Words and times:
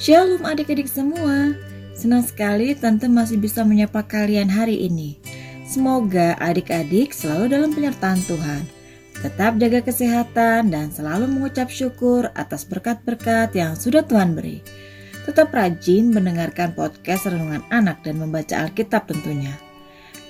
Shalom 0.00 0.48
adik-adik 0.48 0.88
semua. 0.88 1.52
Senang 1.92 2.24
sekali 2.24 2.72
Tante 2.72 3.04
masih 3.04 3.36
bisa 3.36 3.68
menyapa 3.68 4.00
kalian 4.00 4.48
hari 4.48 4.88
ini. 4.88 5.20
Semoga 5.68 6.40
adik-adik 6.40 7.12
selalu 7.12 7.52
dalam 7.52 7.68
penyertaan 7.68 8.16
Tuhan. 8.24 8.64
Tetap 9.20 9.60
jaga 9.60 9.84
kesehatan 9.84 10.72
dan 10.72 10.88
selalu 10.88 11.28
mengucap 11.28 11.68
syukur 11.68 12.32
atas 12.32 12.64
berkat-berkat 12.64 13.52
yang 13.52 13.76
sudah 13.76 14.00
Tuhan 14.00 14.32
beri. 14.32 14.64
Tetap 15.28 15.52
rajin 15.52 16.08
mendengarkan 16.16 16.72
podcast 16.72 17.28
Renungan 17.28 17.60
Anak 17.68 18.00
dan 18.00 18.24
membaca 18.24 18.56
Alkitab 18.56 19.04
tentunya. 19.04 19.52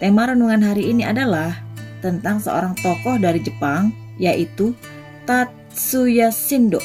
Tema 0.03 0.35
renungan 0.35 0.67
hari 0.67 0.91
ini 0.91 1.07
adalah 1.07 1.55
tentang 2.03 2.43
seorang 2.43 2.75
tokoh 2.83 3.23
dari 3.23 3.39
Jepang 3.39 3.95
yaitu 4.19 4.75
Tatsuya 5.31 6.35
Shindo 6.35 6.83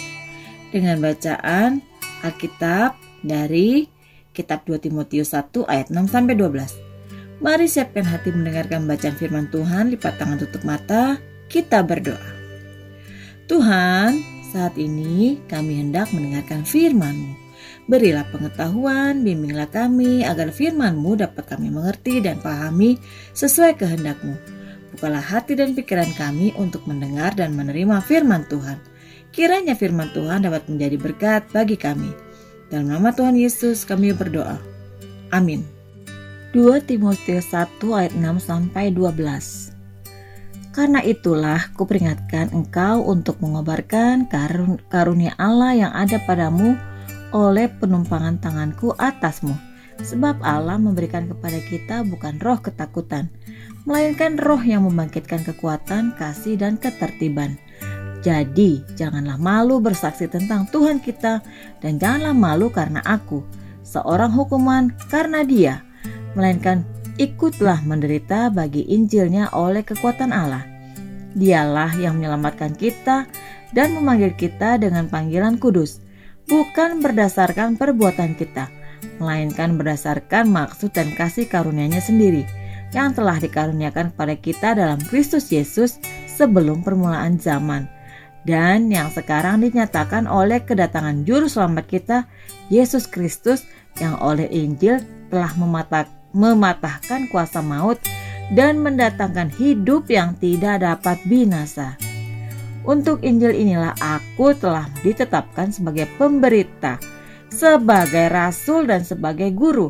dengan 0.70 1.02
bacaan 1.02 1.95
Alkitab 2.24 2.96
dari 3.26 3.90
kitab 4.36 4.68
2 4.68 4.84
Timotius 4.84 5.32
1 5.32 5.66
ayat 5.66 5.88
6 5.90 6.12
sampai 6.12 6.36
12. 6.36 6.86
Mari 7.40 7.68
siapkan 7.68 8.08
hati 8.08 8.32
mendengarkan 8.32 8.88
bacaan 8.88 9.16
firman 9.16 9.48
Tuhan, 9.52 9.92
lipat 9.92 10.20
tangan 10.20 10.40
tutup 10.40 10.64
mata, 10.64 11.20
kita 11.52 11.84
berdoa. 11.84 12.32
Tuhan, 13.52 14.24
saat 14.56 14.76
ini 14.80 15.44
kami 15.52 15.84
hendak 15.84 16.12
mendengarkan 16.16 16.64
firman-Mu. 16.64 17.36
Berilah 17.86 18.26
pengetahuan, 18.32 19.22
bimbinglah 19.22 19.70
kami 19.70 20.24
agar 20.26 20.50
firman-Mu 20.50 21.22
dapat 21.22 21.44
kami 21.46 21.70
mengerti 21.70 22.24
dan 22.24 22.40
pahami 22.40 22.98
sesuai 23.36 23.78
kehendak-Mu. 23.78 24.36
Bukalah 24.96 25.22
hati 25.22 25.60
dan 25.60 25.76
pikiran 25.76 26.08
kami 26.16 26.56
untuk 26.56 26.88
mendengar 26.88 27.36
dan 27.36 27.52
menerima 27.52 28.00
firman 28.00 28.48
Tuhan 28.48 28.95
Kiranya 29.36 29.76
firman 29.76 30.08
Tuhan 30.16 30.48
dapat 30.48 30.64
menjadi 30.72 30.96
berkat 30.96 31.44
bagi 31.52 31.76
kami. 31.76 32.08
Dalam 32.72 32.88
nama 32.88 33.12
Tuhan 33.12 33.36
Yesus 33.36 33.84
kami 33.84 34.16
berdoa. 34.16 34.56
Amin. 35.36 35.68
2 36.56 36.80
Timotius 36.88 37.52
1 37.52 37.84
ayat 38.00 38.16
6 38.16 38.24
sampai 38.40 38.96
12. 38.96 39.76
Karena 40.72 41.04
itulah 41.04 41.68
kuperingatkan 41.76 42.56
engkau 42.56 43.04
untuk 43.12 43.36
mengobarkan 43.44 44.32
karun 44.32 44.80
karunia 44.88 45.36
Allah 45.36 45.76
yang 45.76 45.92
ada 45.92 46.16
padamu 46.24 46.80
oleh 47.36 47.68
penumpangan 47.68 48.40
tanganku 48.40 48.96
atasmu. 48.96 49.52
Sebab 50.00 50.40
Allah 50.48 50.80
memberikan 50.80 51.28
kepada 51.28 51.60
kita 51.60 52.08
bukan 52.08 52.40
roh 52.40 52.60
ketakutan, 52.64 53.28
melainkan 53.84 54.40
roh 54.40 54.60
yang 54.64 54.88
membangkitkan 54.88 55.44
kekuatan, 55.44 56.16
kasih, 56.16 56.56
dan 56.56 56.80
ketertiban. 56.80 57.60
Jadi, 58.26 58.82
janganlah 58.98 59.38
malu 59.38 59.78
bersaksi 59.78 60.26
tentang 60.26 60.66
Tuhan 60.74 60.98
kita, 60.98 61.46
dan 61.78 62.02
janganlah 62.02 62.34
malu 62.34 62.74
karena 62.74 62.98
aku, 63.06 63.46
seorang 63.86 64.34
hukuman 64.34 64.90
karena 65.14 65.46
Dia, 65.46 65.86
melainkan 66.34 66.82
ikutlah 67.22 67.86
menderita 67.86 68.50
bagi 68.50 68.82
Injilnya 68.90 69.54
oleh 69.54 69.86
kekuatan 69.86 70.34
Allah. 70.34 70.66
Dialah 71.38 71.94
yang 72.02 72.18
menyelamatkan 72.18 72.74
kita 72.74 73.30
dan 73.78 73.94
memanggil 73.94 74.34
kita 74.34 74.82
dengan 74.82 75.06
panggilan 75.06 75.62
kudus, 75.62 76.02
bukan 76.50 77.06
berdasarkan 77.06 77.78
perbuatan 77.78 78.34
kita, 78.34 78.74
melainkan 79.22 79.78
berdasarkan 79.78 80.50
maksud 80.50 80.90
dan 80.98 81.14
kasih 81.14 81.46
karunia-Nya 81.46 82.02
sendiri 82.02 82.42
yang 82.90 83.14
telah 83.14 83.38
dikaruniakan 83.38 84.18
kepada 84.18 84.34
kita 84.34 84.70
dalam 84.74 84.98
Kristus 85.14 85.54
Yesus 85.54 86.02
sebelum 86.26 86.82
permulaan 86.82 87.38
zaman 87.38 87.95
dan 88.46 88.94
yang 88.94 89.10
sekarang 89.10 89.66
dinyatakan 89.66 90.30
oleh 90.30 90.62
kedatangan 90.62 91.26
juru 91.26 91.50
selamat 91.50 91.86
kita 91.90 92.18
Yesus 92.70 93.10
Kristus 93.10 93.66
yang 93.98 94.22
oleh 94.22 94.46
Injil 94.54 95.02
telah 95.34 95.50
mematah, 95.58 96.06
mematahkan 96.30 97.26
kuasa 97.34 97.66
maut 97.66 97.98
dan 98.54 98.78
mendatangkan 98.86 99.50
hidup 99.50 100.06
yang 100.14 100.38
tidak 100.38 100.86
dapat 100.86 101.18
binasa. 101.26 101.98
Untuk 102.86 103.26
Injil 103.26 103.58
inilah 103.58 103.98
aku 103.98 104.54
telah 104.54 104.86
ditetapkan 105.02 105.74
sebagai 105.74 106.06
pemberita, 106.22 107.02
sebagai 107.50 108.30
rasul 108.30 108.86
dan 108.86 109.02
sebagai 109.02 109.50
guru. 109.58 109.90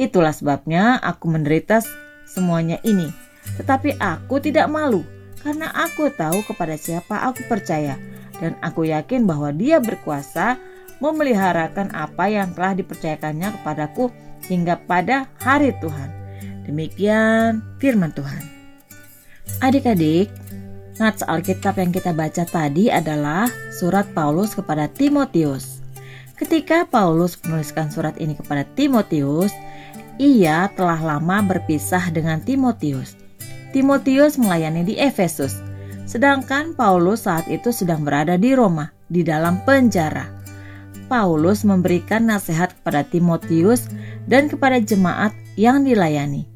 Itulah 0.00 0.32
sebabnya 0.32 0.96
aku 1.04 1.28
menderita 1.28 1.84
semuanya 2.24 2.80
ini. 2.80 3.12
Tetapi 3.60 4.00
aku 4.00 4.40
tidak 4.40 4.72
malu 4.72 5.04
karena 5.44 5.68
aku 5.76 6.08
tahu 6.08 6.40
kepada 6.48 6.74
siapa 6.80 7.20
aku 7.28 7.44
percaya 7.46 8.00
dan 8.40 8.56
aku 8.64 8.88
yakin 8.88 9.28
bahwa 9.28 9.52
dia 9.52 9.78
berkuasa 9.78 10.56
memeliharakan 10.98 11.92
apa 11.92 12.32
yang 12.32 12.56
telah 12.56 12.72
dipercayakannya 12.72 13.52
kepadaku 13.60 14.08
hingga 14.48 14.80
pada 14.88 15.28
hari 15.44 15.76
Tuhan. 15.84 16.10
Demikian 16.64 17.60
firman 17.76 18.10
Tuhan. 18.16 18.40
Adik-adik, 19.60 20.32
nats 20.96 21.20
Alkitab 21.20 21.76
yang 21.76 21.92
kita 21.92 22.16
baca 22.16 22.48
tadi 22.48 22.88
adalah 22.88 23.46
surat 23.76 24.08
Paulus 24.16 24.56
kepada 24.56 24.88
Timotius. 24.88 25.84
Ketika 26.34 26.88
Paulus 26.88 27.38
menuliskan 27.44 27.92
surat 27.92 28.16
ini 28.18 28.34
kepada 28.34 28.66
Timotius, 28.74 29.54
ia 30.18 30.66
telah 30.74 30.98
lama 30.98 31.44
berpisah 31.44 32.10
dengan 32.10 32.42
Timotius. 32.42 33.23
Timotius 33.74 34.38
melayani 34.38 34.86
di 34.86 34.94
Efesus, 34.94 35.58
sedangkan 36.06 36.78
Paulus 36.78 37.26
saat 37.26 37.50
itu 37.50 37.74
sedang 37.74 38.06
berada 38.06 38.38
di 38.38 38.54
Roma, 38.54 38.94
di 39.10 39.26
dalam 39.26 39.66
penjara. 39.66 40.30
Paulus 41.10 41.66
memberikan 41.66 42.30
nasihat 42.30 42.70
kepada 42.70 43.02
Timotius 43.02 43.90
dan 44.30 44.46
kepada 44.46 44.78
jemaat 44.78 45.34
yang 45.58 45.82
dilayani. 45.82 46.46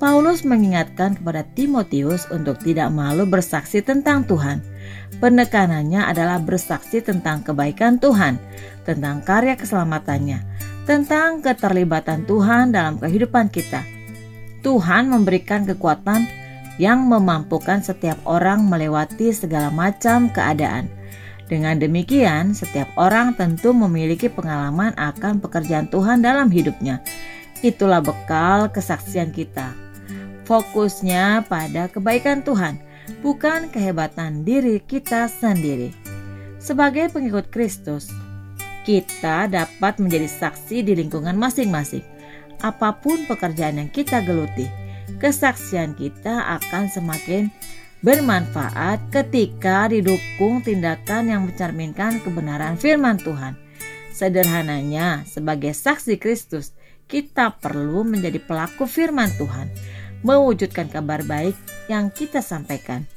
Paulus 0.00 0.40
mengingatkan 0.40 1.20
kepada 1.20 1.44
Timotius 1.52 2.24
untuk 2.32 2.56
tidak 2.64 2.96
malu 2.96 3.28
bersaksi 3.28 3.84
tentang 3.84 4.24
Tuhan. 4.24 4.64
Penekanannya 5.20 6.00
adalah 6.00 6.40
bersaksi 6.40 7.04
tentang 7.04 7.44
kebaikan 7.44 8.00
Tuhan, 8.00 8.40
tentang 8.88 9.20
karya 9.20 9.52
keselamatannya, 9.52 10.40
tentang 10.88 11.44
keterlibatan 11.44 12.24
Tuhan 12.24 12.72
dalam 12.72 12.96
kehidupan 12.96 13.52
kita. 13.52 13.84
Tuhan 14.62 15.10
memberikan 15.10 15.62
kekuatan 15.66 16.37
yang 16.78 17.10
memampukan 17.10 17.82
setiap 17.82 18.16
orang 18.24 18.64
melewati 18.64 19.34
segala 19.34 19.68
macam 19.68 20.30
keadaan. 20.30 20.86
Dengan 21.50 21.76
demikian, 21.82 22.54
setiap 22.54 22.86
orang 22.94 23.34
tentu 23.34 23.74
memiliki 23.74 24.30
pengalaman 24.30 24.94
akan 24.94 25.42
pekerjaan 25.42 25.90
Tuhan 25.90 26.22
dalam 26.22 26.48
hidupnya. 26.48 27.02
Itulah 27.60 27.98
bekal 27.98 28.70
kesaksian 28.70 29.34
kita. 29.34 29.74
Fokusnya 30.46 31.44
pada 31.50 31.90
kebaikan 31.90 32.46
Tuhan, 32.46 32.78
bukan 33.20 33.68
kehebatan 33.74 34.46
diri 34.46 34.78
kita 34.78 35.26
sendiri. 35.26 35.90
Sebagai 36.62 37.10
pengikut 37.10 37.50
Kristus, 37.50 38.12
kita 38.86 39.50
dapat 39.50 39.98
menjadi 39.98 40.28
saksi 40.28 40.84
di 40.84 40.92
lingkungan 40.96 41.36
masing-masing, 41.36 42.04
apa 42.60 42.92
pun 43.00 43.24
pekerjaan 43.24 43.80
yang 43.80 43.90
kita 43.90 44.20
geluti 44.24 44.87
kesaksian 45.16 45.96
kita 45.96 46.60
akan 46.60 46.92
semakin 46.92 47.48
bermanfaat 48.04 49.10
ketika 49.10 49.88
didukung 49.88 50.62
tindakan 50.62 51.32
yang 51.32 51.42
mencerminkan 51.48 52.20
kebenaran 52.22 52.76
firman 52.76 53.16
Tuhan. 53.18 53.56
Sederhananya, 54.12 55.24
sebagai 55.24 55.72
saksi 55.72 56.20
Kristus, 56.20 56.76
kita 57.08 57.56
perlu 57.56 58.04
menjadi 58.04 58.36
pelaku 58.42 58.84
firman 58.84 59.32
Tuhan, 59.40 59.72
mewujudkan 60.20 60.92
kabar 60.92 61.24
baik 61.24 61.54
yang 61.88 62.12
kita 62.12 62.44
sampaikan. 62.44 63.08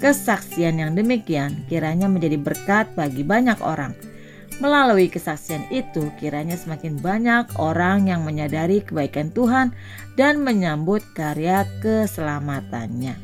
Kesaksian 0.00 0.80
yang 0.80 0.92
demikian 0.96 1.66
kiranya 1.70 2.10
menjadi 2.10 2.40
berkat 2.40 2.90
bagi 2.98 3.22
banyak 3.22 3.58
orang 3.62 4.13
Melalui 4.62 5.10
kesaksian 5.10 5.66
itu, 5.74 6.14
kiranya 6.22 6.54
semakin 6.54 7.02
banyak 7.02 7.58
orang 7.58 8.06
yang 8.06 8.22
menyadari 8.22 8.86
kebaikan 8.86 9.34
Tuhan 9.34 9.74
dan 10.14 10.46
menyambut 10.46 11.02
karya 11.18 11.66
keselamatannya. 11.82 13.18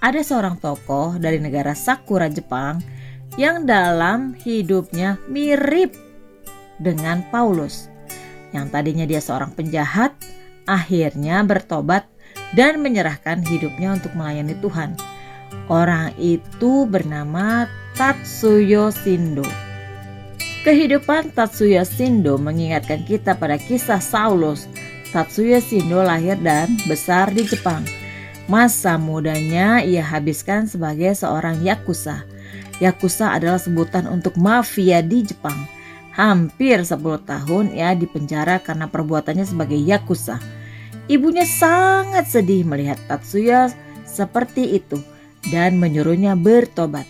Ada 0.00 0.20
seorang 0.24 0.56
tokoh 0.60 1.20
dari 1.20 1.40
negara 1.40 1.76
Sakura, 1.76 2.32
Jepang, 2.32 2.80
yang 3.36 3.68
dalam 3.68 4.32
hidupnya 4.36 5.20
mirip 5.28 5.92
dengan 6.80 7.24
Paulus. 7.28 7.92
Yang 8.56 8.66
tadinya 8.72 9.04
dia 9.04 9.20
seorang 9.20 9.52
penjahat, 9.52 10.16
akhirnya 10.64 11.44
bertobat 11.44 12.08
dan 12.56 12.80
menyerahkan 12.80 13.44
hidupnya 13.44 14.00
untuk 14.00 14.16
melayani 14.16 14.56
Tuhan. 14.64 14.96
Orang 15.68 16.12
itu 16.20 16.84
bernama 16.88 17.68
Tatsuyo 17.96 18.92
Shindo. 18.92 19.63
Kehidupan 20.64 21.36
Tatsuya 21.36 21.84
Shindo 21.84 22.40
mengingatkan 22.40 23.04
kita 23.04 23.36
pada 23.36 23.60
kisah 23.60 24.00
Saulus. 24.00 24.64
Tatsuya 25.12 25.60
Shindo 25.60 26.00
lahir 26.00 26.40
dan 26.40 26.80
besar 26.88 27.28
di 27.36 27.44
Jepang. 27.44 27.84
Masa 28.48 28.96
mudanya 28.96 29.84
ia 29.84 30.00
habiskan 30.00 30.64
sebagai 30.64 31.12
seorang 31.12 31.60
yakuza. 31.60 32.24
Yakuza 32.80 33.36
adalah 33.36 33.60
sebutan 33.60 34.08
untuk 34.08 34.40
mafia 34.40 35.04
di 35.04 35.28
Jepang. 35.28 35.68
Hampir 36.16 36.80
10 36.80 36.96
tahun 37.28 37.76
ia 37.76 37.92
dipenjara 37.92 38.56
karena 38.56 38.88
perbuatannya 38.88 39.44
sebagai 39.44 39.76
yakuza. 39.76 40.40
Ibunya 41.12 41.44
sangat 41.44 42.32
sedih 42.32 42.64
melihat 42.64 42.96
Tatsuya 43.04 43.68
seperti 44.08 44.80
itu 44.80 44.96
dan 45.52 45.76
menyuruhnya 45.76 46.32
bertobat. 46.40 47.04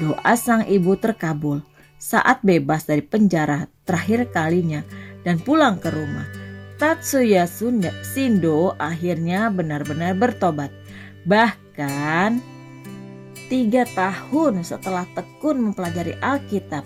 Doa 0.00 0.32
sang 0.40 0.64
ibu 0.64 0.96
terkabul 0.96 1.75
saat 1.96 2.44
bebas 2.44 2.84
dari 2.84 3.02
penjara 3.02 3.66
terakhir 3.88 4.28
kalinya 4.30 4.84
dan 5.24 5.40
pulang 5.40 5.80
ke 5.80 5.90
rumah. 5.90 6.26
Tatsuya 6.76 7.48
Shindo 7.48 8.76
akhirnya 8.76 9.48
benar-benar 9.48 10.12
bertobat. 10.12 10.68
Bahkan 11.24 12.38
tiga 13.48 13.88
tahun 13.96 14.60
setelah 14.60 15.08
tekun 15.16 15.72
mempelajari 15.72 16.20
Alkitab, 16.20 16.84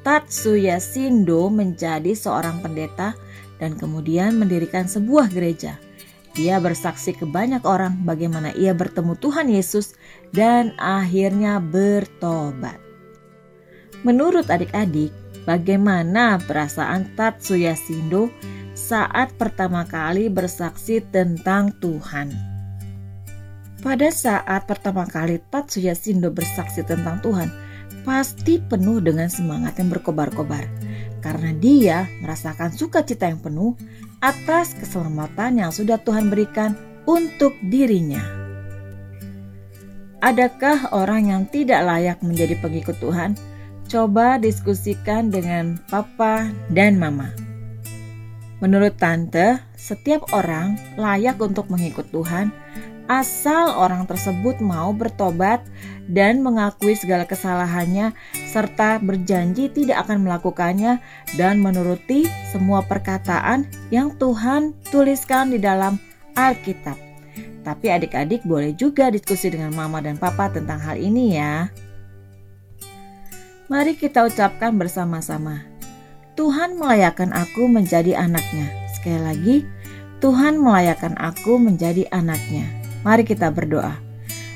Tatsuya 0.00 0.80
Shindo 0.80 1.52
menjadi 1.52 2.16
seorang 2.16 2.64
pendeta 2.64 3.12
dan 3.60 3.76
kemudian 3.76 4.40
mendirikan 4.40 4.88
sebuah 4.88 5.28
gereja. 5.28 5.76
Ia 6.38 6.56
bersaksi 6.62 7.12
ke 7.12 7.26
banyak 7.28 7.66
orang 7.68 8.06
bagaimana 8.08 8.54
ia 8.54 8.72
bertemu 8.72 9.18
Tuhan 9.18 9.52
Yesus 9.52 9.98
dan 10.32 10.72
akhirnya 10.80 11.60
bertobat. 11.60 12.87
Menurut 14.06 14.46
adik-adik, 14.46 15.10
bagaimana 15.42 16.38
perasaan 16.38 17.18
Tatsuya 17.18 17.74
Shindo 17.74 18.30
saat 18.78 19.34
pertama 19.34 19.82
kali 19.82 20.30
bersaksi 20.30 21.02
tentang 21.02 21.74
Tuhan. 21.82 22.30
Pada 23.82 24.10
saat 24.14 24.66
pertama 24.70 25.02
kali 25.06 25.42
Tatsuya 25.50 25.98
Shindo 25.98 26.30
bersaksi 26.30 26.86
tentang 26.86 27.18
Tuhan, 27.22 27.50
pasti 28.06 28.62
penuh 28.62 29.02
dengan 29.02 29.26
semangat 29.26 29.82
yang 29.82 29.90
berkobar-kobar 29.90 30.64
karena 31.18 31.50
dia 31.58 32.06
merasakan 32.22 32.70
sukacita 32.70 33.26
yang 33.26 33.42
penuh 33.42 33.74
atas 34.22 34.78
keselamatan 34.78 35.58
yang 35.58 35.74
sudah 35.74 35.98
Tuhan 35.98 36.30
berikan 36.30 36.78
untuk 37.06 37.54
dirinya. 37.66 38.22
Adakah 40.18 40.90
orang 40.94 41.30
yang 41.30 41.42
tidak 41.46 41.82
layak 41.86 42.18
menjadi 42.22 42.58
pengikut 42.58 42.98
Tuhan? 42.98 43.38
Coba 43.88 44.36
diskusikan 44.36 45.32
dengan 45.32 45.80
papa 45.88 46.52
dan 46.68 47.00
mama. 47.00 47.32
Menurut 48.60 49.00
tante, 49.00 49.64
setiap 49.80 50.28
orang 50.36 50.76
layak 51.00 51.40
untuk 51.40 51.72
mengikut 51.72 52.04
Tuhan 52.12 52.52
asal 53.08 53.72
orang 53.72 54.04
tersebut 54.04 54.60
mau 54.60 54.92
bertobat 54.92 55.64
dan 56.12 56.44
mengakui 56.44 56.92
segala 56.92 57.24
kesalahannya 57.24 58.12
serta 58.52 59.00
berjanji 59.00 59.72
tidak 59.72 60.04
akan 60.04 60.28
melakukannya 60.28 61.00
dan 61.40 61.56
menuruti 61.56 62.28
semua 62.52 62.84
perkataan 62.84 63.64
yang 63.88 64.12
Tuhan 64.20 64.76
tuliskan 64.92 65.48
di 65.48 65.56
dalam 65.56 65.96
Alkitab. 66.36 67.00
Tapi 67.64 67.86
adik-adik 67.88 68.44
boleh 68.44 68.76
juga 68.76 69.08
diskusi 69.08 69.48
dengan 69.48 69.72
mama 69.72 70.04
dan 70.04 70.20
papa 70.20 70.52
tentang 70.52 70.76
hal 70.76 71.00
ini 71.00 71.40
ya. 71.40 71.87
Mari 73.68 74.00
kita 74.00 74.24
ucapkan 74.24 74.80
bersama-sama. 74.80 75.60
Tuhan 76.40 76.80
melayakkan 76.80 77.36
aku 77.36 77.68
menjadi 77.68 78.16
anaknya. 78.16 78.64
Sekali 78.96 79.20
lagi, 79.20 79.56
Tuhan 80.24 80.56
melayakkan 80.56 81.12
aku 81.20 81.60
menjadi 81.60 82.08
anaknya. 82.08 82.64
Mari 83.04 83.28
kita 83.28 83.52
berdoa. 83.52 83.92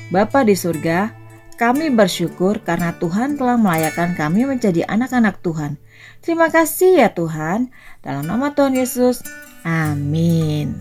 Bapa 0.09 0.41
di 0.41 0.57
surga, 0.57 1.13
kami 1.61 1.93
bersyukur 1.93 2.57
karena 2.65 2.97
Tuhan 2.97 3.37
telah 3.37 3.53
melayakkan 3.53 4.17
kami 4.17 4.49
menjadi 4.49 4.81
anak-anak 4.89 5.45
Tuhan. 5.45 5.77
Terima 6.25 6.49
kasih 6.49 7.05
ya 7.05 7.13
Tuhan. 7.13 7.69
Dalam 8.01 8.25
nama 8.25 8.49
Tuhan 8.57 8.73
Yesus, 8.73 9.21
amin. 9.61 10.73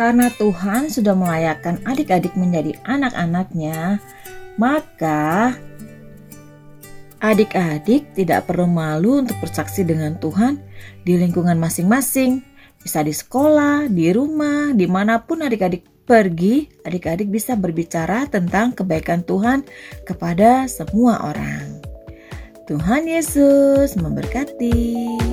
Karena 0.00 0.32
Tuhan 0.32 0.88
sudah 0.88 1.12
melayakkan 1.12 1.76
adik-adik 1.84 2.32
menjadi 2.40 2.72
anak-anaknya, 2.88 4.00
maka 4.56 5.54
Adik-adik 7.24 8.12
tidak 8.12 8.44
perlu 8.44 8.68
malu 8.68 9.24
untuk 9.24 9.40
bersaksi 9.40 9.80
dengan 9.80 10.20
Tuhan 10.20 10.60
di 11.08 11.16
lingkungan 11.16 11.56
masing-masing. 11.56 12.44
Bisa 12.84 13.00
di 13.00 13.16
sekolah, 13.16 13.88
di 13.88 14.12
rumah, 14.12 14.76
di 14.76 14.84
mana 14.84 15.24
pun 15.24 15.40
adik-adik 15.40 15.88
pergi, 16.04 16.68
adik-adik 16.84 17.32
bisa 17.32 17.56
berbicara 17.56 18.28
tentang 18.28 18.76
kebaikan 18.76 19.24
Tuhan 19.24 19.64
kepada 20.04 20.68
semua 20.68 21.32
orang. 21.32 21.80
Tuhan 22.68 23.08
Yesus 23.08 23.96
memberkati. 23.96 25.23